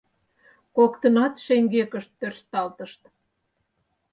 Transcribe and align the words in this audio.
Коктынат 0.75 1.33
шеҥгекышт 1.45 2.11
тӧршталтышт. 2.19 3.01